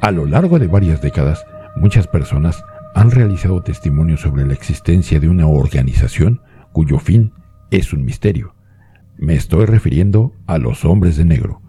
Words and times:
A 0.00 0.10
lo 0.12 0.24
largo 0.24 0.58
de 0.58 0.66
varias 0.66 1.02
décadas, 1.02 1.44
muchas 1.76 2.06
personas 2.06 2.64
han 2.94 3.10
realizado 3.10 3.62
testimonios 3.62 4.22
sobre 4.22 4.46
la 4.46 4.54
existencia 4.54 5.20
de 5.20 5.28
una 5.28 5.46
organización 5.46 6.40
cuyo 6.72 6.98
fin 6.98 7.34
es 7.70 7.92
un 7.92 8.06
misterio. 8.06 8.54
Me 9.18 9.34
estoy 9.34 9.66
refiriendo 9.66 10.32
a 10.46 10.56
los 10.56 10.86
hombres 10.86 11.18
de 11.18 11.26
negro, 11.26 11.60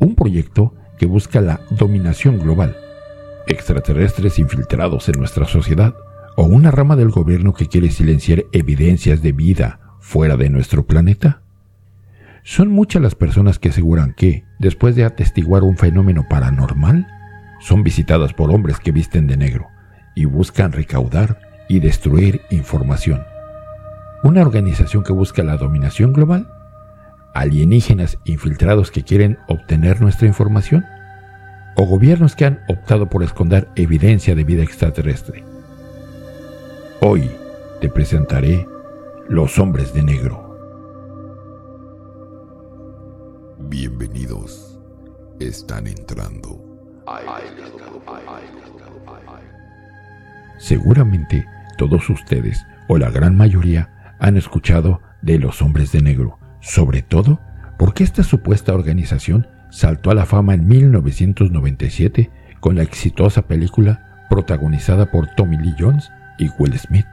un 0.00 0.14
proyecto 0.14 0.74
que 0.98 1.06
busca 1.06 1.40
la 1.40 1.60
dominación 1.70 2.38
global, 2.38 2.76
extraterrestres 3.46 4.38
infiltrados 4.38 5.08
en 5.08 5.18
nuestra 5.18 5.46
sociedad 5.46 5.94
o 6.36 6.44
una 6.44 6.70
rama 6.70 6.94
del 6.94 7.08
gobierno 7.08 7.54
que 7.54 7.66
quiere 7.66 7.90
silenciar 7.90 8.44
evidencias 8.52 9.22
de 9.22 9.32
vida 9.32 9.96
fuera 9.98 10.36
de 10.36 10.50
nuestro 10.50 10.86
planeta. 10.86 11.40
Son 12.44 12.68
muchas 12.68 13.00
las 13.00 13.14
personas 13.14 13.58
que 13.58 13.70
aseguran 13.70 14.12
que, 14.14 14.44
después 14.58 14.94
de 14.94 15.04
atestiguar 15.04 15.62
un 15.62 15.78
fenómeno 15.78 16.26
paranormal, 16.28 17.06
son 17.60 17.82
visitadas 17.82 18.32
por 18.32 18.50
hombres 18.50 18.78
que 18.78 18.92
visten 18.92 19.26
de 19.26 19.36
negro 19.36 19.68
y 20.14 20.24
buscan 20.24 20.72
recaudar 20.72 21.40
y 21.68 21.80
destruir 21.80 22.42
información. 22.50 23.24
Una 24.22 24.42
organización 24.42 25.04
que 25.04 25.12
busca 25.12 25.42
la 25.42 25.56
dominación 25.56 26.12
global, 26.12 26.48
alienígenas 27.34 28.18
infiltrados 28.24 28.90
que 28.90 29.04
quieren 29.04 29.38
obtener 29.48 30.00
nuestra 30.00 30.26
información, 30.26 30.84
o 31.76 31.86
gobiernos 31.86 32.34
que 32.34 32.44
han 32.44 32.60
optado 32.68 33.08
por 33.08 33.22
esconder 33.22 33.68
evidencia 33.76 34.34
de 34.34 34.42
vida 34.42 34.64
extraterrestre. 34.64 35.44
Hoy 37.00 37.30
te 37.80 37.88
presentaré 37.88 38.66
los 39.28 39.60
hombres 39.60 39.94
de 39.94 40.02
negro. 40.02 40.48
Bienvenidos. 43.60 44.80
Están 45.38 45.86
entrando. 45.86 46.67
Seguramente 50.58 51.46
todos 51.76 52.10
ustedes, 52.10 52.66
o 52.88 52.98
la 52.98 53.10
gran 53.10 53.36
mayoría, 53.36 54.16
han 54.18 54.36
escuchado 54.36 55.00
de 55.22 55.38
los 55.38 55.62
hombres 55.62 55.92
de 55.92 56.02
negro, 56.02 56.38
sobre 56.60 57.02
todo 57.02 57.40
porque 57.78 58.02
esta 58.02 58.22
supuesta 58.22 58.74
organización 58.74 59.46
saltó 59.70 60.10
a 60.10 60.14
la 60.14 60.26
fama 60.26 60.54
en 60.54 60.66
1997 60.66 62.30
con 62.60 62.76
la 62.76 62.82
exitosa 62.82 63.42
película 63.42 64.26
protagonizada 64.28 65.10
por 65.10 65.28
Tommy 65.36 65.56
Lee 65.56 65.74
Jones 65.78 66.10
y 66.38 66.48
Will 66.58 66.78
Smith. 66.78 67.06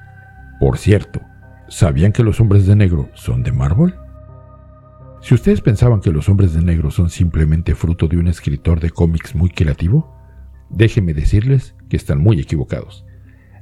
Por 0.60 0.78
cierto, 0.78 1.22
¿sabían 1.68 2.12
que 2.12 2.24
los 2.24 2.40
hombres 2.40 2.66
de 2.66 2.76
negro 2.76 3.10
son 3.14 3.44
de 3.44 3.52
Marvel? 3.52 3.94
Si 5.22 5.34
ustedes 5.34 5.62
pensaban 5.62 6.02
que 6.02 6.12
los 6.12 6.30
hombres 6.30 6.54
de 6.54 6.62
negro 6.62 6.92
son 6.92 7.10
simplemente 7.10 7.76
fruto 7.76 8.08
de 8.08 8.18
un 8.18 8.28
escritor 8.28 8.80
de 8.80 8.92
cómics 8.92 9.34
muy 9.36 9.50
creativo, 9.50 10.16
déjenme 10.70 11.14
decirles 11.14 11.76
que 11.90 11.98
están 11.98 12.20
muy 12.20 12.40
equivocados. 12.40 13.06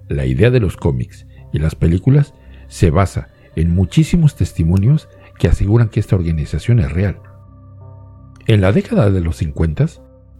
La 0.09 0.25
idea 0.25 0.51
de 0.51 0.59
los 0.59 0.75
cómics 0.75 1.25
y 1.53 1.59
las 1.59 1.75
películas 1.75 2.33
se 2.67 2.89
basa 2.89 3.29
en 3.55 3.73
muchísimos 3.73 4.35
testimonios 4.35 5.07
que 5.39 5.47
aseguran 5.47 5.89
que 5.89 5.99
esta 5.99 6.15
organización 6.15 6.79
es 6.79 6.91
real. 6.91 7.19
En 8.47 8.59
la 8.59 8.71
década 8.71 9.09
de 9.09 9.21
los 9.21 9.37
50, 9.37 9.85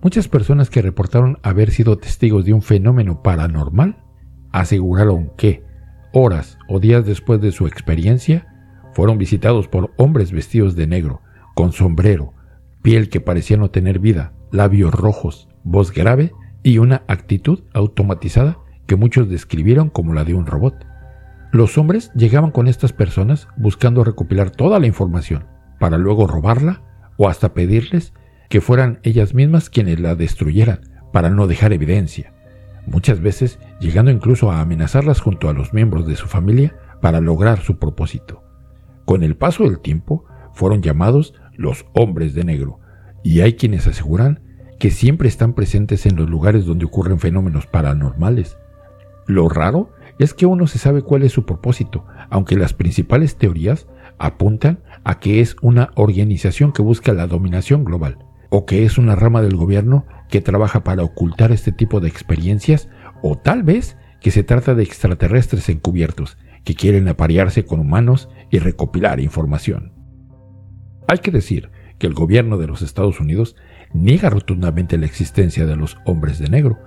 muchas 0.01 0.27
personas 0.27 0.69
que 0.69 0.81
reportaron 0.81 1.39
haber 1.41 1.71
sido 1.71 1.97
testigos 1.97 2.43
de 2.43 2.53
un 2.53 2.61
fenómeno 2.61 3.21
paranormal 3.23 4.03
aseguraron 4.51 5.31
que, 5.37 5.63
horas 6.11 6.57
o 6.67 6.79
días 6.79 7.05
después 7.05 7.41
de 7.41 7.51
su 7.51 7.65
experiencia, 7.65 8.52
fueron 8.93 9.17
visitados 9.17 9.67
por 9.67 9.91
hombres 9.97 10.31
vestidos 10.31 10.75
de 10.75 10.87
negro, 10.87 11.21
con 11.55 11.71
sombrero, 11.71 12.33
piel 12.81 13.09
que 13.09 13.21
parecía 13.21 13.57
no 13.57 13.71
tener 13.71 13.99
vida, 13.99 14.33
labios 14.51 14.93
rojos, 14.93 15.47
voz 15.63 15.91
grave 15.91 16.31
y 16.63 16.77
una 16.77 17.03
actitud 17.07 17.63
automatizada 17.73 18.57
que 18.85 18.95
muchos 18.95 19.29
describieron 19.29 19.89
como 19.89 20.13
la 20.13 20.23
de 20.23 20.33
un 20.33 20.45
robot. 20.45 20.85
Los 21.51 21.77
hombres 21.77 22.11
llegaban 22.15 22.51
con 22.51 22.67
estas 22.67 22.93
personas 22.93 23.47
buscando 23.57 24.03
recopilar 24.03 24.49
toda 24.49 24.79
la 24.79 24.87
información 24.87 25.45
para 25.79 25.97
luego 25.97 26.27
robarla 26.27 26.81
o 27.17 27.29
hasta 27.29 27.53
pedirles 27.53 28.13
que 28.49 28.61
fueran 28.61 28.99
ellas 29.03 29.33
mismas 29.33 29.69
quienes 29.69 29.99
la 29.99 30.15
destruyeran 30.15 30.81
para 31.11 31.29
no 31.29 31.47
dejar 31.47 31.73
evidencia, 31.73 32.33
muchas 32.87 33.19
veces 33.19 33.59
llegando 33.79 34.11
incluso 34.11 34.51
a 34.51 34.61
amenazarlas 34.61 35.21
junto 35.21 35.49
a 35.49 35.53
los 35.53 35.73
miembros 35.73 36.07
de 36.07 36.15
su 36.15 36.27
familia 36.27 36.75
para 37.01 37.21
lograr 37.21 37.59
su 37.59 37.77
propósito. 37.77 38.42
Con 39.05 39.23
el 39.23 39.35
paso 39.35 39.63
del 39.63 39.79
tiempo 39.79 40.25
fueron 40.53 40.81
llamados 40.81 41.33
los 41.55 41.85
hombres 41.93 42.33
de 42.33 42.43
negro, 42.43 42.79
y 43.23 43.41
hay 43.41 43.53
quienes 43.53 43.87
aseguran 43.87 44.41
que 44.79 44.91
siempre 44.91 45.27
están 45.27 45.53
presentes 45.53 46.05
en 46.05 46.15
los 46.15 46.29
lugares 46.29 46.65
donde 46.65 46.85
ocurren 46.85 47.19
fenómenos 47.19 47.67
paranormales. 47.67 48.57
Lo 49.27 49.47
raro 49.49 49.91
es 50.19 50.33
que 50.33 50.45
uno 50.45 50.67
se 50.67 50.77
sabe 50.79 51.01
cuál 51.01 51.23
es 51.23 51.31
su 51.31 51.45
propósito, 51.45 52.05
aunque 52.29 52.57
las 52.57 52.73
principales 52.73 53.37
teorías 53.37 53.87
apuntan 54.17 54.79
a 55.03 55.19
que 55.19 55.41
es 55.41 55.55
una 55.61 55.91
organización 55.95 56.71
que 56.71 56.81
busca 56.81 57.13
la 57.13 57.27
dominación 57.27 57.83
global, 57.83 58.17
o 58.49 58.65
que 58.65 58.85
es 58.85 58.97
una 58.97 59.15
rama 59.15 59.41
del 59.41 59.55
gobierno 59.55 60.05
que 60.29 60.41
trabaja 60.41 60.83
para 60.83 61.03
ocultar 61.03 61.51
este 61.51 61.71
tipo 61.71 61.99
de 61.99 62.09
experiencias, 62.09 62.89
o 63.21 63.37
tal 63.37 63.63
vez 63.63 63.97
que 64.19 64.31
se 64.31 64.43
trata 64.43 64.75
de 64.75 64.83
extraterrestres 64.83 65.69
encubiertos 65.69 66.37
que 66.63 66.75
quieren 66.75 67.07
aparearse 67.07 67.65
con 67.65 67.79
humanos 67.79 68.29
y 68.49 68.59
recopilar 68.59 69.19
información. 69.19 69.93
Hay 71.07 71.19
que 71.19 71.31
decir 71.31 71.69
que 71.97 72.07
el 72.07 72.13
gobierno 72.13 72.57
de 72.57 72.67
los 72.67 72.81
Estados 72.81 73.19
Unidos 73.19 73.55
niega 73.93 74.29
rotundamente 74.29 74.97
la 74.97 75.05
existencia 75.05 75.65
de 75.65 75.75
los 75.75 75.97
hombres 76.05 76.39
de 76.39 76.49
negro, 76.49 76.79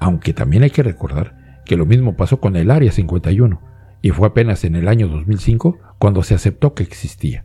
aunque 0.00 0.32
también 0.32 0.62
hay 0.62 0.70
que 0.70 0.82
recordar 0.82 1.62
que 1.64 1.76
lo 1.76 1.86
mismo 1.86 2.16
pasó 2.16 2.40
con 2.40 2.56
el 2.56 2.70
Área 2.70 2.90
51, 2.90 3.60
y 4.02 4.10
fue 4.10 4.28
apenas 4.28 4.64
en 4.64 4.76
el 4.76 4.88
año 4.88 5.08
2005 5.08 5.78
cuando 5.98 6.22
se 6.22 6.34
aceptó 6.34 6.74
que 6.74 6.82
existía. 6.82 7.44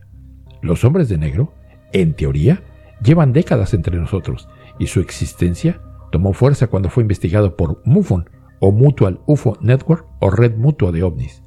Los 0.62 0.84
hombres 0.84 1.08
de 1.08 1.18
negro, 1.18 1.54
en 1.92 2.14
teoría, 2.14 2.62
llevan 3.02 3.32
décadas 3.32 3.74
entre 3.74 3.98
nosotros, 3.98 4.48
y 4.78 4.86
su 4.86 5.00
existencia 5.00 5.80
tomó 6.10 6.32
fuerza 6.32 6.66
cuando 6.68 6.88
fue 6.88 7.02
investigado 7.02 7.56
por 7.56 7.82
MUFON, 7.84 8.30
o 8.58 8.72
Mutual 8.72 9.20
UFO 9.26 9.58
Network, 9.60 10.06
o 10.20 10.30
Red 10.30 10.56
Mutua 10.56 10.90
de 10.92 11.02
OVNIs. 11.02 11.45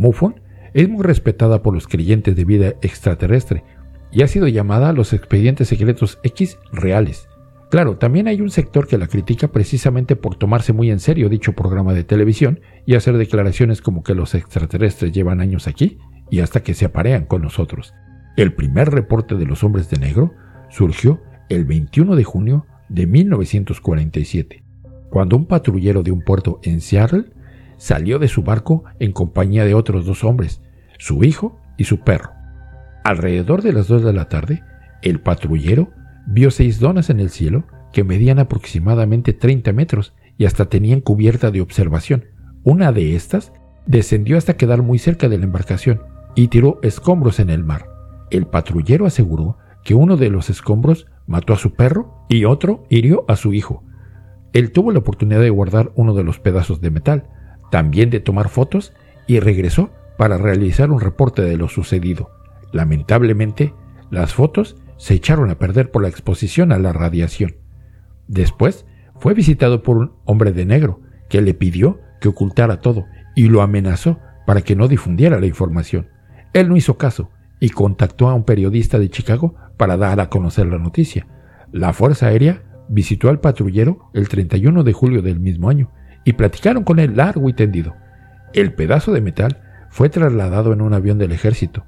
MUFON 0.00 0.40
es 0.74 0.88
muy 0.88 1.02
respetada 1.02 1.62
por 1.62 1.74
los 1.74 1.86
creyentes 1.86 2.34
de 2.34 2.44
vida 2.44 2.74
extraterrestre, 2.82 3.64
y 4.10 4.22
ha 4.22 4.28
sido 4.28 4.48
llamada 4.48 4.92
los 4.92 5.12
expedientes 5.12 5.68
secretos 5.68 6.18
X 6.24 6.58
reales, 6.72 7.28
Claro, 7.70 7.98
también 7.98 8.26
hay 8.26 8.40
un 8.40 8.50
sector 8.50 8.88
que 8.88 8.98
la 8.98 9.06
critica 9.06 9.46
precisamente 9.46 10.16
por 10.16 10.34
tomarse 10.34 10.72
muy 10.72 10.90
en 10.90 10.98
serio 10.98 11.28
dicho 11.28 11.52
programa 11.52 11.94
de 11.94 12.02
televisión 12.02 12.58
y 12.84 12.96
hacer 12.96 13.16
declaraciones 13.16 13.80
como 13.80 14.02
que 14.02 14.16
los 14.16 14.34
extraterrestres 14.34 15.12
llevan 15.12 15.40
años 15.40 15.68
aquí 15.68 15.98
y 16.30 16.40
hasta 16.40 16.64
que 16.64 16.74
se 16.74 16.86
aparean 16.86 17.26
con 17.26 17.42
nosotros. 17.42 17.94
El 18.36 18.54
primer 18.54 18.90
reporte 18.90 19.36
de 19.36 19.46
los 19.46 19.62
hombres 19.62 19.88
de 19.88 19.98
negro 19.98 20.32
surgió 20.68 21.20
el 21.48 21.64
21 21.64 22.16
de 22.16 22.24
junio 22.24 22.66
de 22.88 23.06
1947, 23.06 24.64
cuando 25.08 25.36
un 25.36 25.46
patrullero 25.46 26.02
de 26.02 26.10
un 26.10 26.22
puerto 26.22 26.58
en 26.64 26.80
Seattle 26.80 27.26
salió 27.80 28.18
de 28.18 28.28
su 28.28 28.42
barco 28.42 28.84
en 28.98 29.12
compañía 29.12 29.64
de 29.64 29.72
otros 29.72 30.04
dos 30.04 30.22
hombres, 30.22 30.60
su 30.98 31.24
hijo 31.24 31.58
y 31.78 31.84
su 31.84 32.00
perro. 32.00 32.30
Alrededor 33.02 33.62
de 33.62 33.72
las 33.72 33.88
2 33.88 34.04
de 34.04 34.12
la 34.12 34.28
tarde, 34.28 34.62
el 35.02 35.20
patrullero 35.20 35.90
Vio 36.26 36.50
seis 36.50 36.78
donas 36.78 37.10
en 37.10 37.18
el 37.18 37.30
cielo 37.30 37.64
que 37.92 38.04
medían 38.04 38.38
aproximadamente 38.38 39.32
30 39.32 39.72
metros 39.72 40.14
y 40.38 40.44
hasta 40.44 40.66
tenían 40.66 41.00
cubierta 41.00 41.50
de 41.50 41.60
observación. 41.60 42.26
Una 42.62 42.92
de 42.92 43.16
estas 43.16 43.52
descendió 43.86 44.38
hasta 44.38 44.56
quedar 44.56 44.82
muy 44.82 44.98
cerca 44.98 45.28
de 45.28 45.38
la 45.38 45.44
embarcación 45.44 46.02
y 46.36 46.48
tiró 46.48 46.78
escombros 46.82 47.40
en 47.40 47.50
el 47.50 47.64
mar. 47.64 47.86
El 48.30 48.46
patrullero 48.46 49.06
aseguró 49.06 49.56
que 49.82 49.94
uno 49.94 50.16
de 50.16 50.30
los 50.30 50.50
escombros 50.50 51.06
mató 51.26 51.52
a 51.52 51.56
su 51.56 51.74
perro 51.74 52.24
y 52.28 52.44
otro 52.44 52.84
hirió 52.90 53.24
a 53.26 53.34
su 53.34 53.52
hijo. 53.52 53.82
Él 54.52 54.72
tuvo 54.72 54.92
la 54.92 55.00
oportunidad 55.00 55.40
de 55.40 55.50
guardar 55.50 55.90
uno 55.96 56.14
de 56.14 56.22
los 56.22 56.38
pedazos 56.38 56.80
de 56.80 56.90
metal, 56.90 57.28
también 57.70 58.10
de 58.10 58.20
tomar 58.20 58.48
fotos 58.48 58.92
y 59.26 59.40
regresó 59.40 59.90
para 60.18 60.38
realizar 60.38 60.90
un 60.90 61.00
reporte 61.00 61.42
de 61.42 61.56
lo 61.56 61.68
sucedido. 61.68 62.30
Lamentablemente, 62.72 63.74
las 64.10 64.34
fotos 64.34 64.76
se 64.96 65.14
echaron 65.14 65.50
a 65.50 65.58
perder 65.58 65.90
por 65.90 66.02
la 66.02 66.08
exposición 66.08 66.72
a 66.72 66.78
la 66.78 66.92
radiación. 66.92 67.56
Después 68.28 68.86
fue 69.18 69.34
visitado 69.34 69.82
por 69.82 69.96
un 69.96 70.12
hombre 70.24 70.52
de 70.52 70.66
negro 70.66 71.00
que 71.28 71.40
le 71.40 71.54
pidió 71.54 72.00
que 72.20 72.28
ocultara 72.28 72.80
todo 72.80 73.06
y 73.34 73.48
lo 73.48 73.62
amenazó 73.62 74.18
para 74.46 74.62
que 74.62 74.76
no 74.76 74.88
difundiera 74.88 75.40
la 75.40 75.46
información. 75.46 76.08
Él 76.52 76.68
no 76.68 76.76
hizo 76.76 76.98
caso 76.98 77.30
y 77.60 77.70
contactó 77.70 78.28
a 78.28 78.34
un 78.34 78.44
periodista 78.44 78.98
de 78.98 79.10
Chicago 79.10 79.54
para 79.76 79.96
dar 79.96 80.20
a 80.20 80.28
conocer 80.28 80.66
la 80.66 80.78
noticia. 80.78 81.26
La 81.72 81.92
Fuerza 81.92 82.26
Aérea 82.26 82.62
visitó 82.88 83.28
al 83.28 83.40
patrullero 83.40 84.10
el 84.12 84.28
31 84.28 84.82
de 84.82 84.92
julio 84.92 85.22
del 85.22 85.40
mismo 85.40 85.70
año 85.70 85.90
y 86.24 86.34
platicaron 86.34 86.84
con 86.84 86.98
él 86.98 87.16
largo 87.16 87.48
y 87.48 87.52
tendido. 87.52 87.96
El 88.52 88.72
pedazo 88.72 89.12
de 89.12 89.20
metal 89.20 89.62
fue 89.90 90.08
trasladado 90.08 90.72
en 90.72 90.82
un 90.82 90.94
avión 90.94 91.18
del 91.18 91.32
ejército, 91.32 91.84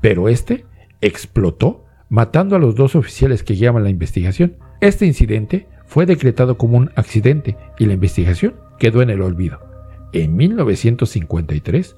pero 0.00 0.28
este 0.28 0.66
explotó 1.00 1.84
matando 2.08 2.56
a 2.56 2.58
los 2.58 2.76
dos 2.76 2.94
oficiales 2.94 3.42
que 3.42 3.54
guiaban 3.54 3.84
la 3.84 3.90
investigación. 3.90 4.56
Este 4.80 5.06
incidente 5.06 5.68
fue 5.86 6.06
decretado 6.06 6.58
como 6.58 6.78
un 6.78 6.90
accidente 6.96 7.56
y 7.78 7.86
la 7.86 7.94
investigación 7.94 8.54
quedó 8.78 9.02
en 9.02 9.10
el 9.10 9.22
olvido. 9.22 9.60
En 10.12 10.36
1953, 10.36 11.96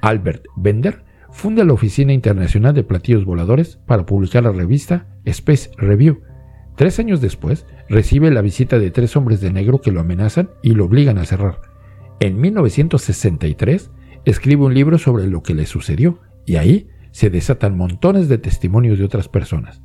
Albert 0.00 0.44
Bender 0.56 1.04
funda 1.30 1.64
la 1.64 1.72
Oficina 1.72 2.12
Internacional 2.12 2.74
de 2.74 2.82
Platillos 2.82 3.24
Voladores 3.24 3.78
para 3.86 4.06
publicar 4.06 4.44
la 4.44 4.52
revista 4.52 5.06
Space 5.24 5.70
Review. 5.76 6.22
Tres 6.76 6.98
años 6.98 7.20
después, 7.22 7.66
recibe 7.88 8.30
la 8.30 8.42
visita 8.42 8.78
de 8.78 8.90
tres 8.90 9.16
hombres 9.16 9.40
de 9.40 9.50
negro 9.50 9.80
que 9.80 9.92
lo 9.92 10.00
amenazan 10.00 10.50
y 10.62 10.72
lo 10.72 10.84
obligan 10.84 11.18
a 11.18 11.24
cerrar. 11.24 11.60
En 12.20 12.38
1963, 12.40 13.90
escribe 14.26 14.64
un 14.64 14.74
libro 14.74 14.98
sobre 14.98 15.26
lo 15.26 15.42
que 15.42 15.54
le 15.54 15.66
sucedió 15.66 16.20
y 16.44 16.56
ahí 16.56 16.88
se 17.12 17.30
desatan 17.30 17.76
montones 17.76 18.28
de 18.28 18.38
testimonios 18.38 18.98
de 18.98 19.04
otras 19.04 19.28
personas. 19.28 19.80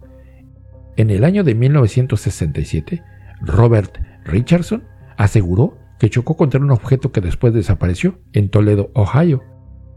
En 0.98 1.10
el 1.10 1.24
año 1.24 1.46
de 1.46 1.56
1967, 1.56 3.02
Robert 3.42 3.98
Richardson 4.26 4.84
aseguró 5.18 5.78
que 5.98 6.10
chocó 6.10 6.36
contra 6.36 6.60
un 6.60 6.72
objeto 6.72 7.12
que 7.12 7.22
después 7.22 7.54
desapareció 7.54 8.20
en 8.34 8.50
Toledo, 8.50 8.92
Ohio. 8.94 9.44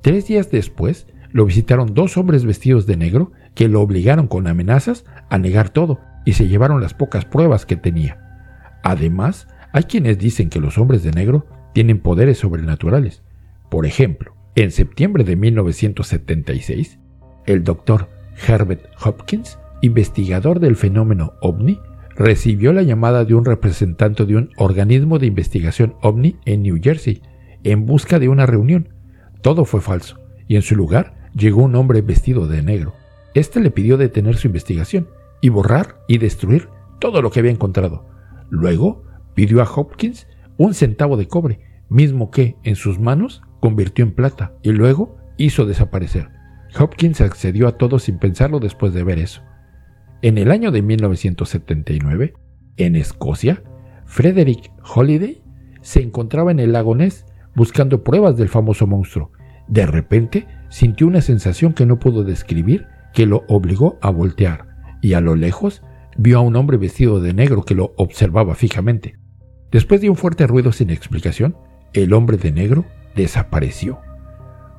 Tres 0.02 0.28
días 0.28 0.50
después, 0.50 1.08
lo 1.32 1.44
visitaron 1.44 1.94
dos 1.94 2.16
hombres 2.16 2.44
vestidos 2.44 2.86
de 2.86 2.96
negro 2.96 3.32
que 3.54 3.68
lo 3.68 3.80
obligaron 3.80 4.26
con 4.26 4.46
amenazas 4.46 5.04
a 5.30 5.38
negar 5.38 5.70
todo 5.70 6.00
y 6.24 6.34
se 6.34 6.48
llevaron 6.48 6.80
las 6.80 6.94
pocas 6.94 7.24
pruebas 7.24 7.66
que 7.66 7.76
tenía. 7.76 8.20
Además, 8.82 9.48
hay 9.72 9.84
quienes 9.84 10.18
dicen 10.18 10.50
que 10.50 10.60
los 10.60 10.78
hombres 10.78 11.02
de 11.02 11.12
negro 11.12 11.46
tienen 11.72 12.00
poderes 12.00 12.38
sobrenaturales. 12.38 13.22
Por 13.70 13.86
ejemplo, 13.86 14.34
en 14.54 14.70
septiembre 14.70 15.24
de 15.24 15.36
1976, 15.36 16.98
el 17.46 17.64
doctor 17.64 18.08
Herbert 18.46 18.86
Hopkins, 19.04 19.58
investigador 19.82 20.60
del 20.60 20.76
fenómeno 20.76 21.32
ovni, 21.40 21.80
recibió 22.16 22.72
la 22.72 22.82
llamada 22.82 23.24
de 23.24 23.34
un 23.34 23.44
representante 23.44 24.24
de 24.24 24.36
un 24.36 24.50
organismo 24.56 25.18
de 25.18 25.26
investigación 25.26 25.96
ovni 26.00 26.36
en 26.44 26.62
New 26.62 26.78
Jersey 26.80 27.22
en 27.64 27.86
busca 27.86 28.18
de 28.18 28.28
una 28.28 28.46
reunión. 28.46 28.90
Todo 29.42 29.64
fue 29.64 29.80
falso, 29.80 30.20
y 30.46 30.56
en 30.56 30.62
su 30.62 30.76
lugar 30.76 31.30
llegó 31.34 31.62
un 31.62 31.74
hombre 31.74 32.02
vestido 32.02 32.46
de 32.46 32.62
negro. 32.62 32.94
Este 33.34 33.60
le 33.60 33.70
pidió 33.70 33.96
detener 33.96 34.36
su 34.36 34.46
investigación 34.46 35.08
y 35.40 35.48
borrar 35.48 36.00
y 36.08 36.18
destruir 36.18 36.68
todo 37.00 37.20
lo 37.20 37.30
que 37.30 37.40
había 37.40 37.50
encontrado. 37.50 38.06
Luego 38.48 39.02
pidió 39.34 39.60
a 39.60 39.70
Hopkins 39.70 40.28
un 40.56 40.74
centavo 40.74 41.16
de 41.16 41.26
cobre, 41.26 41.60
mismo 41.88 42.30
que, 42.30 42.56
en 42.62 42.76
sus 42.76 42.98
manos, 42.98 43.42
convirtió 43.60 44.04
en 44.04 44.12
plata 44.12 44.54
y 44.62 44.70
luego 44.70 45.16
hizo 45.36 45.66
desaparecer. 45.66 46.30
Hopkins 46.78 47.20
accedió 47.20 47.68
a 47.68 47.76
todo 47.76 47.98
sin 47.98 48.18
pensarlo 48.18 48.60
después 48.60 48.94
de 48.94 49.04
ver 49.04 49.18
eso. 49.18 49.42
En 50.22 50.38
el 50.38 50.50
año 50.50 50.70
de 50.70 50.82
1979, 50.82 52.34
en 52.76 52.96
Escocia, 52.96 53.62
Frederick 54.06 54.70
Holiday 54.94 55.42
se 55.82 56.02
encontraba 56.02 56.50
en 56.50 56.60
el 56.60 56.72
lago 56.72 56.94
Ness 56.94 57.26
buscando 57.54 58.02
pruebas 58.02 58.36
del 58.36 58.48
famoso 58.48 58.86
monstruo. 58.86 59.32
De 59.68 59.86
repente 59.86 60.46
sintió 60.68 61.06
una 61.06 61.20
sensación 61.20 61.72
que 61.72 61.86
no 61.86 61.98
pudo 61.98 62.24
describir 62.24 62.86
que 63.14 63.26
lo 63.26 63.44
obligó 63.48 63.98
a 64.02 64.10
voltear 64.10 64.66
y 65.00 65.14
a 65.14 65.20
lo 65.20 65.36
lejos 65.36 65.82
vio 66.16 66.38
a 66.38 66.42
un 66.42 66.56
hombre 66.56 66.76
vestido 66.76 67.20
de 67.20 67.32
negro 67.32 67.64
que 67.64 67.74
lo 67.74 67.94
observaba 67.96 68.54
fijamente. 68.54 69.18
Después 69.70 70.00
de 70.00 70.10
un 70.10 70.16
fuerte 70.16 70.46
ruido 70.46 70.72
sin 70.72 70.90
explicación, 70.90 71.56
el 71.92 72.12
hombre 72.12 72.36
de 72.36 72.52
negro 72.52 72.84
desapareció. 73.14 74.00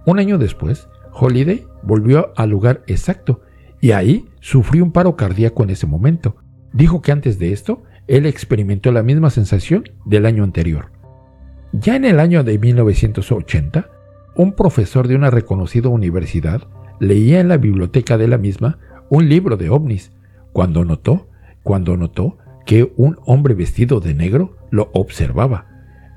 Un 0.05 0.19
año 0.19 0.37
después, 0.37 0.87
Holiday 1.13 1.65
volvió 1.83 2.33
al 2.35 2.49
lugar 2.49 2.83
exacto 2.87 3.41
y 3.81 3.91
ahí 3.91 4.25
sufrió 4.39 4.83
un 4.83 4.91
paro 4.91 5.15
cardíaco 5.15 5.63
en 5.63 5.69
ese 5.69 5.87
momento. 5.87 6.37
Dijo 6.73 7.01
que 7.01 7.11
antes 7.11 7.39
de 7.39 7.53
esto, 7.53 7.83
él 8.07 8.25
experimentó 8.25 8.91
la 8.91 9.03
misma 9.03 9.29
sensación 9.29 9.83
del 10.05 10.25
año 10.25 10.43
anterior. 10.43 10.91
Ya 11.71 11.95
en 11.95 12.05
el 12.05 12.19
año 12.19 12.43
de 12.43 12.57
1980, 12.57 13.89
un 14.35 14.53
profesor 14.53 15.07
de 15.07 15.15
una 15.15 15.29
reconocida 15.29 15.89
universidad 15.89 16.67
leía 16.99 17.39
en 17.39 17.47
la 17.47 17.57
biblioteca 17.57 18.17
de 18.17 18.27
la 18.27 18.37
misma 18.37 18.79
un 19.09 19.29
libro 19.29 19.57
de 19.57 19.69
ovnis, 19.69 20.11
cuando 20.53 20.85
notó, 20.85 21.27
cuando 21.63 21.97
notó 21.97 22.37
que 22.65 22.91
un 22.97 23.17
hombre 23.25 23.53
vestido 23.53 23.99
de 23.99 24.13
negro 24.13 24.57
lo 24.71 24.89
observaba. 24.93 25.67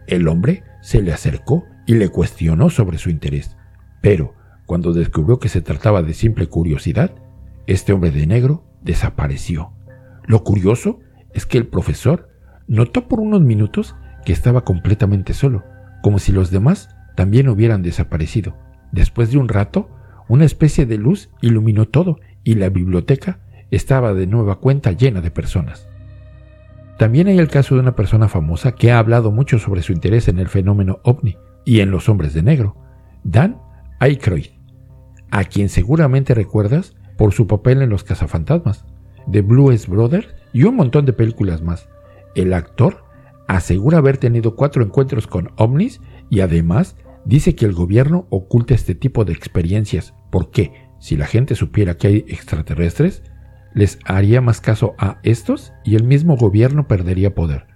El 0.06 0.28
hombre 0.28 0.62
se 0.80 1.02
le 1.02 1.12
acercó 1.12 1.64
y 1.86 1.94
le 1.94 2.08
cuestionó 2.08 2.70
sobre 2.70 2.98
su 2.98 3.10
interés. 3.10 3.56
Pero, 4.00 4.34
cuando 4.66 4.92
descubrió 4.92 5.38
que 5.38 5.48
se 5.48 5.60
trataba 5.60 6.02
de 6.02 6.14
simple 6.14 6.46
curiosidad, 6.46 7.14
este 7.66 7.92
hombre 7.92 8.10
de 8.10 8.26
negro 8.26 8.64
desapareció. 8.82 9.72
Lo 10.26 10.44
curioso 10.44 11.00
es 11.32 11.46
que 11.46 11.58
el 11.58 11.66
profesor 11.66 12.28
notó 12.66 13.08
por 13.08 13.20
unos 13.20 13.40
minutos 13.40 13.96
que 14.24 14.32
estaba 14.32 14.64
completamente 14.64 15.32
solo, 15.34 15.64
como 16.02 16.18
si 16.18 16.32
los 16.32 16.50
demás 16.50 16.90
también 17.16 17.48
hubieran 17.48 17.82
desaparecido. 17.82 18.56
Después 18.92 19.30
de 19.30 19.38
un 19.38 19.48
rato, 19.48 19.90
una 20.28 20.44
especie 20.44 20.86
de 20.86 20.98
luz 20.98 21.30
iluminó 21.40 21.86
todo 21.86 22.20
y 22.44 22.54
la 22.54 22.68
biblioteca 22.68 23.40
estaba 23.70 24.14
de 24.14 24.26
nueva 24.26 24.56
cuenta 24.60 24.92
llena 24.92 25.20
de 25.20 25.30
personas. 25.30 25.88
También 26.98 27.28
hay 27.28 27.38
el 27.38 27.48
caso 27.48 27.74
de 27.74 27.80
una 27.80 27.94
persona 27.94 28.28
famosa 28.28 28.72
que 28.72 28.90
ha 28.90 28.98
hablado 28.98 29.30
mucho 29.30 29.58
sobre 29.58 29.82
su 29.82 29.92
interés 29.92 30.28
en 30.28 30.38
el 30.38 30.48
fenómeno 30.48 30.98
ovni 31.04 31.36
y 31.64 31.80
en 31.80 31.90
los 31.90 32.08
hombres 32.08 32.34
de 32.34 32.42
negro, 32.42 32.76
Dan 33.22 33.58
Aykroyd, 34.00 34.46
a 35.30 35.44
quien 35.44 35.68
seguramente 35.68 36.34
recuerdas 36.34 36.96
por 37.16 37.32
su 37.32 37.46
papel 37.46 37.82
en 37.82 37.90
Los 37.90 38.04
cazafantasmas, 38.04 38.84
The 39.30 39.42
Blues 39.42 39.86
Brothers 39.86 40.28
y 40.52 40.64
un 40.64 40.76
montón 40.76 41.04
de 41.04 41.12
películas 41.12 41.62
más. 41.62 41.88
El 42.34 42.52
actor 42.52 43.04
asegura 43.46 43.98
haber 43.98 44.18
tenido 44.18 44.56
cuatro 44.56 44.82
encuentros 44.82 45.26
con 45.26 45.50
ovnis 45.56 46.00
y 46.30 46.40
además 46.40 46.96
dice 47.24 47.54
que 47.54 47.64
el 47.64 47.74
gobierno 47.74 48.26
oculta 48.30 48.74
este 48.74 48.94
tipo 48.94 49.24
de 49.24 49.32
experiencias 49.32 50.14
porque 50.30 50.88
si 50.98 51.16
la 51.16 51.26
gente 51.26 51.54
supiera 51.54 51.96
que 51.96 52.08
hay 52.08 52.24
extraterrestres, 52.28 53.22
les 53.74 53.98
haría 54.04 54.40
más 54.40 54.60
caso 54.60 54.94
a 54.98 55.18
estos 55.22 55.72
y 55.84 55.94
el 55.96 56.04
mismo 56.04 56.36
gobierno 56.36 56.88
perdería 56.88 57.34
poder. 57.34 57.66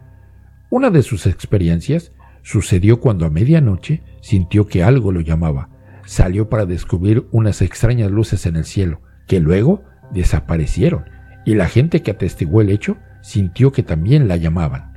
Una 0.71 0.91
de 0.91 1.03
sus 1.03 1.27
experiencias 1.27 2.13
Sucedió 2.43 3.01
cuando 3.01 3.25
a 3.25 3.31
medianoche 3.31 4.03
sintió 4.21 4.67
que 4.67 4.83
algo 4.83 5.13
lo 5.13 5.21
llamaba. 5.21 5.69
Salió 6.05 6.49
para 6.49 6.67
descubrir 6.67 7.27
unas 7.31 7.63
extrañas 7.63 8.11
luces 8.11 8.47
en 8.47 8.57
el 8.57 8.65
cielo, 8.65 9.01
que 9.29 9.39
luego 9.39 9.85
desaparecieron, 10.13 11.05
y 11.45 11.55
la 11.55 11.69
gente 11.69 12.03
que 12.03 12.11
atestiguó 12.11 12.61
el 12.61 12.71
hecho 12.71 12.97
sintió 13.23 13.71
que 13.71 13.85
también 13.85 14.27
la 14.27 14.37
llamaban. 14.37 14.93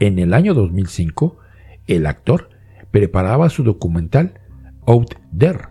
En 0.00 0.18
el 0.18 0.34
año 0.34 0.52
2005, 0.54 1.38
el 1.86 2.06
actor 2.06 2.50
preparaba 2.90 3.48
su 3.48 3.62
documental 3.62 4.40
Out 4.86 5.14
There 5.36 5.68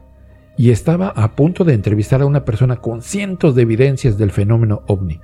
y 0.60 0.72
estaba 0.72 1.08
a 1.08 1.38
punto 1.38 1.64
de 1.64 1.74
entrevistar 1.74 2.22
a 2.22 2.26
una 2.26 2.44
persona 2.44 2.82
con 2.82 3.02
cientos 3.02 3.56
de 3.56 3.62
evidencias 3.62 4.18
del 4.18 4.30
fenómeno 4.30 4.82
ovni. 4.88 5.22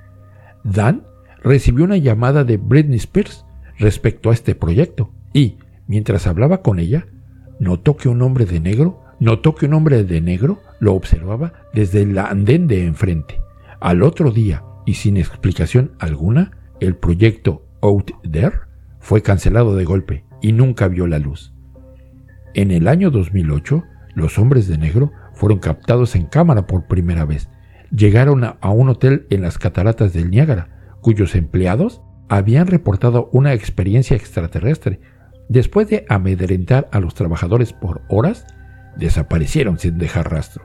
Dan 0.64 1.04
recibió 1.42 1.84
una 1.84 1.98
llamada 1.98 2.42
de 2.42 2.56
Britney 2.56 2.96
Spears 2.96 3.44
respecto 3.78 4.30
a 4.30 4.32
este 4.32 4.54
proyecto 4.54 5.12
y, 5.34 5.58
mientras 5.86 6.26
hablaba 6.26 6.62
con 6.62 6.78
ella, 6.78 7.06
notó 7.60 7.98
que 7.98 8.08
un 8.08 8.22
hombre 8.22 8.46
de 8.46 8.60
negro, 8.60 9.02
notó 9.20 9.54
que 9.54 9.66
un 9.66 9.74
hombre 9.74 10.04
de 10.04 10.22
negro 10.22 10.62
lo 10.80 10.94
observaba 10.94 11.52
desde 11.74 12.00
el 12.00 12.16
andén 12.16 12.66
de 12.66 12.86
enfrente. 12.86 13.38
Al 13.78 14.02
otro 14.02 14.30
día, 14.30 14.64
y 14.86 14.94
sin 14.94 15.18
explicación 15.18 15.92
alguna, 15.98 16.52
el 16.80 16.96
proyecto 16.96 17.62
Out 17.82 18.10
There 18.22 18.60
fue 19.00 19.20
cancelado 19.20 19.76
de 19.76 19.84
golpe 19.84 20.24
y 20.40 20.52
nunca 20.52 20.88
vio 20.88 21.06
la 21.06 21.18
luz. 21.18 21.52
En 22.54 22.70
el 22.70 22.88
año 22.88 23.10
2008, 23.10 23.84
los 24.14 24.38
hombres 24.38 24.66
de 24.66 24.78
negro 24.78 25.12
fueron 25.36 25.60
captados 25.60 26.16
en 26.16 26.26
cámara 26.26 26.66
por 26.66 26.86
primera 26.86 27.24
vez. 27.24 27.48
Llegaron 27.90 28.42
a, 28.42 28.58
un 28.68 28.88
hotel 28.88 29.26
en 29.30 29.42
las 29.42 29.58
cataratas 29.58 30.12
del 30.12 30.30
Niágara, 30.30 30.96
cuyos 31.00 31.36
empleados 31.36 32.02
habían 32.28 32.66
reportado 32.66 33.30
una 33.32 33.52
experiencia 33.52 34.16
extraterrestre 34.16 35.00
Después 35.48 35.88
de 35.88 36.04
amedrentar 36.08 36.88
a 36.90 36.98
los 36.98 37.14
trabajadores 37.14 37.72
por 37.72 38.02
horas, 38.08 38.46
desaparecieron 38.96 39.78
sin 39.78 39.96
dejar 39.98 40.30
rastro. 40.30 40.64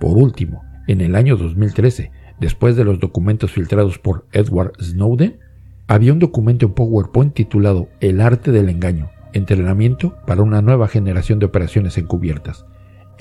Por 0.00 0.16
último, 0.16 0.64
en 0.86 1.02
el 1.02 1.14
año 1.14 1.36
2013, 1.36 2.10
después 2.40 2.74
de 2.76 2.84
los 2.84 3.00
documentos 3.00 3.52
filtrados 3.52 3.98
por 3.98 4.26
Edward 4.32 4.72
Snowden, 4.80 5.40
había 5.88 6.12
un 6.12 6.20
documento 6.20 6.64
en 6.64 6.72
PowerPoint 6.72 7.34
titulado 7.34 7.88
El 8.00 8.20
arte 8.22 8.50
del 8.50 8.70
engaño, 8.70 9.10
entrenamiento 9.34 10.16
para 10.26 10.42
una 10.42 10.62
nueva 10.62 10.88
generación 10.88 11.38
de 11.38 11.46
operaciones 11.46 11.98
encubiertas. 11.98 12.64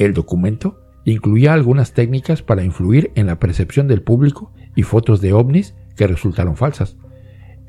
El 0.01 0.15
documento 0.15 0.79
incluía 1.05 1.53
algunas 1.53 1.93
técnicas 1.93 2.41
para 2.41 2.63
influir 2.63 3.12
en 3.13 3.27
la 3.27 3.38
percepción 3.38 3.88
del 3.88 4.01
público 4.01 4.51
y 4.75 4.81
fotos 4.81 5.22
de 5.22 5.31
ovnis 5.31 5.75
que 5.96 6.08
resultaron 6.08 6.58
falsas. 6.58 6.98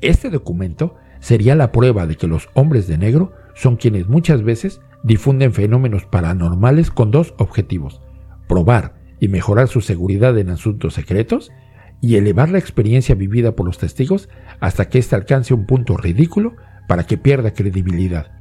Este 0.01 0.31
documento 0.31 0.95
sería 1.19 1.53
la 1.53 1.71
prueba 1.71 2.07
de 2.07 2.15
que 2.15 2.25
los 2.25 2.49
hombres 2.55 2.87
de 2.87 2.97
negro 2.97 3.33
son 3.53 3.75
quienes 3.75 4.07
muchas 4.07 4.41
veces 4.41 4.81
difunden 5.03 5.53
fenómenos 5.53 6.05
paranormales 6.05 6.89
con 6.89 7.11
dos 7.11 7.35
objetivos, 7.37 8.01
probar 8.47 8.95
y 9.19 9.27
mejorar 9.27 9.67
su 9.67 9.81
seguridad 9.81 10.35
en 10.39 10.49
asuntos 10.49 10.95
secretos 10.95 11.51
y 12.01 12.15
elevar 12.15 12.49
la 12.49 12.57
experiencia 12.57 13.13
vivida 13.13 13.55
por 13.55 13.67
los 13.67 13.77
testigos 13.77 14.27
hasta 14.59 14.89
que 14.89 14.97
éste 14.97 15.15
alcance 15.15 15.53
un 15.53 15.67
punto 15.67 15.97
ridículo 15.97 16.55
para 16.87 17.05
que 17.05 17.19
pierda 17.19 17.53
credibilidad. 17.53 18.31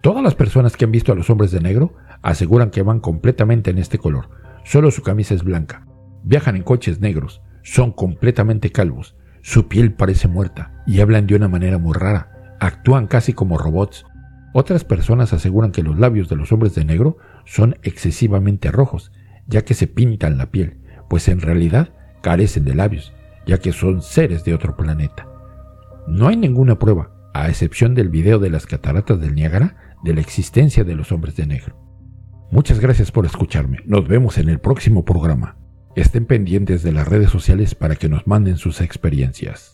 Todas 0.00 0.22
las 0.22 0.34
personas 0.34 0.76
que 0.76 0.84
han 0.84 0.90
visto 0.90 1.12
a 1.12 1.14
los 1.14 1.30
hombres 1.30 1.52
de 1.52 1.60
negro 1.60 1.94
aseguran 2.24 2.70
que 2.70 2.82
van 2.82 3.00
completamente 3.00 3.70
en 3.70 3.78
este 3.78 3.98
color, 3.98 4.30
solo 4.64 4.90
su 4.90 5.02
camisa 5.02 5.34
es 5.34 5.44
blanca, 5.44 5.86
viajan 6.24 6.56
en 6.56 6.62
coches 6.62 7.00
negros, 7.00 7.42
son 7.62 7.92
completamente 7.92 8.70
calvos, 8.70 9.14
su 9.42 9.68
piel 9.68 9.92
parece 9.92 10.26
muerta 10.26 10.82
y 10.86 11.00
hablan 11.00 11.26
de 11.26 11.36
una 11.36 11.48
manera 11.48 11.76
muy 11.78 11.92
rara, 11.92 12.56
actúan 12.60 13.06
casi 13.06 13.34
como 13.34 13.58
robots. 13.58 14.06
Otras 14.54 14.84
personas 14.84 15.34
aseguran 15.34 15.70
que 15.70 15.82
los 15.82 15.98
labios 15.98 16.30
de 16.30 16.36
los 16.36 16.50
hombres 16.50 16.74
de 16.74 16.86
negro 16.86 17.18
son 17.44 17.76
excesivamente 17.82 18.70
rojos, 18.70 19.12
ya 19.46 19.62
que 19.62 19.74
se 19.74 19.86
pintan 19.86 20.38
la 20.38 20.50
piel, 20.50 20.78
pues 21.10 21.28
en 21.28 21.40
realidad 21.40 21.90
carecen 22.22 22.64
de 22.64 22.74
labios, 22.74 23.12
ya 23.46 23.58
que 23.58 23.72
son 23.72 24.00
seres 24.00 24.44
de 24.44 24.54
otro 24.54 24.76
planeta. 24.76 25.28
No 26.08 26.28
hay 26.28 26.36
ninguna 26.36 26.78
prueba, 26.78 27.10
a 27.34 27.50
excepción 27.50 27.94
del 27.94 28.08
video 28.08 28.38
de 28.38 28.48
las 28.48 28.64
cataratas 28.64 29.20
del 29.20 29.34
Niágara, 29.34 29.76
de 30.02 30.14
la 30.14 30.20
existencia 30.22 30.84
de 30.84 30.94
los 30.94 31.12
hombres 31.12 31.36
de 31.36 31.46
negro. 31.46 31.83
Muchas 32.54 32.78
gracias 32.78 33.10
por 33.10 33.26
escucharme. 33.26 33.80
Nos 33.84 34.06
vemos 34.06 34.38
en 34.38 34.48
el 34.48 34.60
próximo 34.60 35.04
programa. 35.04 35.56
Estén 35.96 36.24
pendientes 36.24 36.84
de 36.84 36.92
las 36.92 37.08
redes 37.08 37.28
sociales 37.28 37.74
para 37.74 37.96
que 37.96 38.08
nos 38.08 38.28
manden 38.28 38.58
sus 38.58 38.80
experiencias. 38.80 39.73